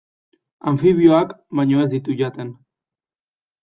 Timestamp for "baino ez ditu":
1.61-2.19